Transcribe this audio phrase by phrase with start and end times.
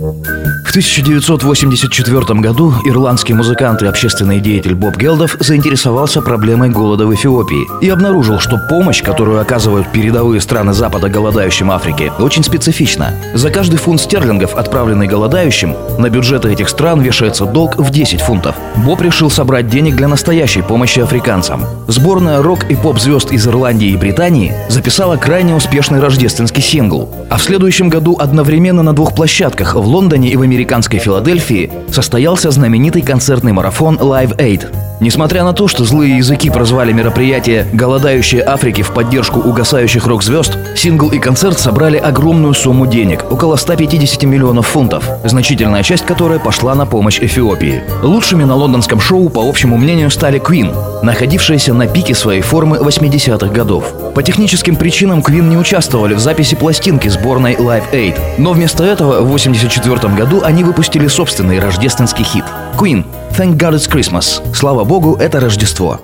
[0.00, 7.66] В 1984 году ирландский музыкант и общественный деятель Боб Гелдов заинтересовался проблемой голода в Эфиопии
[7.84, 13.12] и обнаружил, что помощь, которую оказывают передовые страны Запада голодающим Африке, очень специфична.
[13.34, 18.54] За каждый фунт стерлингов, отправленный голодающим, на бюджеты этих стран вешается долг в 10 фунтов.
[18.76, 21.66] Боб решил собрать денег для настоящей помощи африканцам.
[21.88, 27.10] Сборная рок и поп-звезд из Ирландии и Британии записала крайне успешный рождественский сингл.
[27.28, 32.52] А в следующем году одновременно на двух площадках в Лондоне и в американской Филадельфии состоялся
[32.52, 34.89] знаменитый концертный марафон Live Aid.
[35.00, 41.08] Несмотря на то, что злые языки прозвали мероприятие «Голодающие Африки в поддержку угасающих рок-звезд», сингл
[41.08, 46.84] и концерт собрали огромную сумму денег– около 150 миллионов фунтов, значительная часть которой пошла на
[46.84, 47.82] помощь Эфиопии.
[48.02, 53.46] Лучшими на лондонском шоу, по общему мнению, стали Queen, находившиеся на пике своей формы 80-х
[53.46, 53.84] годов.
[54.14, 59.22] По техническим причинам Queen не участвовали в записи пластинки сборной Live Aid, но вместо этого
[59.22, 62.44] в 1984 году они выпустили собственный рождественский хит–
[62.76, 64.40] Queen– Thank God It's Christmas.
[64.54, 66.00] Слава богу, это Рождество.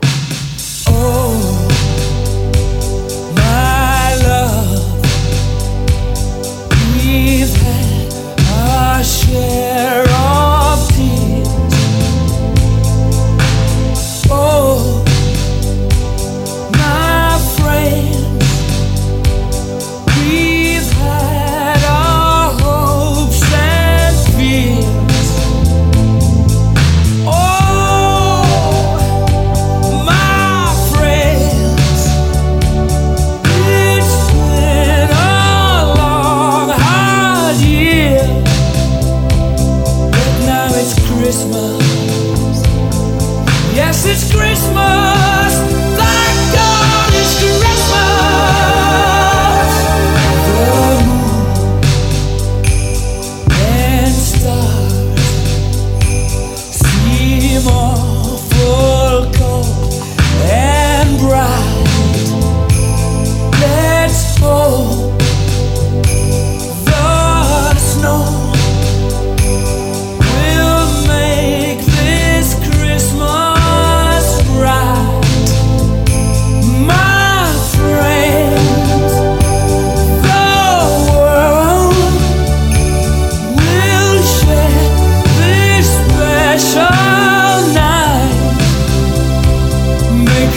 [41.27, 42.63] Christmas.
[43.75, 44.56] Yes, it's Christmas.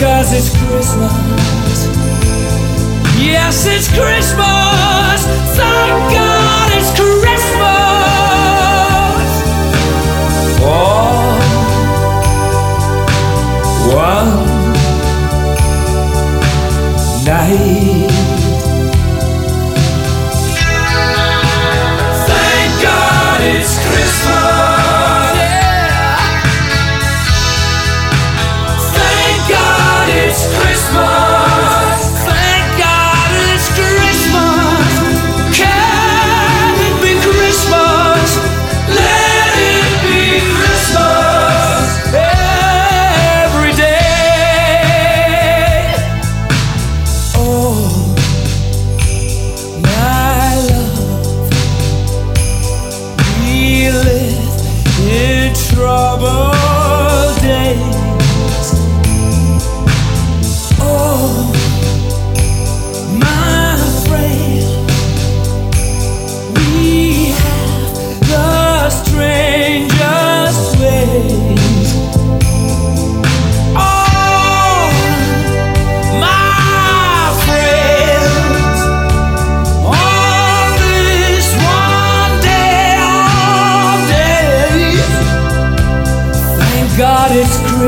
[0.00, 1.12] Cause it's Christmas.
[3.20, 4.79] Yes, it's Christmas.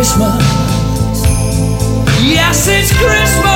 [0.03, 1.23] Christmas.
[2.25, 3.52] Yes, it's Christmas.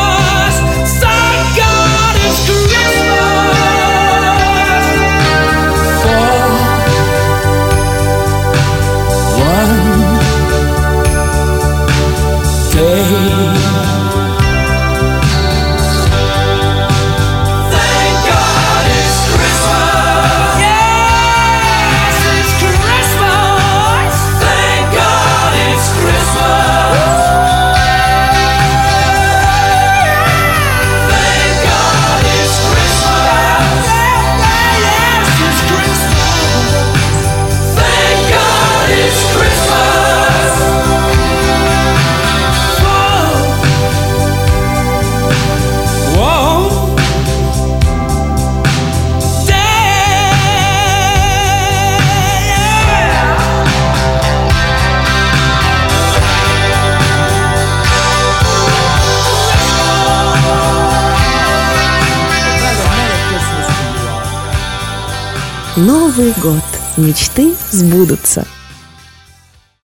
[65.76, 66.64] Новый год.
[66.96, 68.46] Мечты сбудутся.